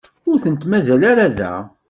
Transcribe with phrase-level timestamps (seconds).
[0.29, 1.53] Ur tent-mazal ara da.